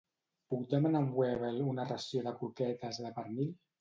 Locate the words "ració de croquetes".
1.91-3.03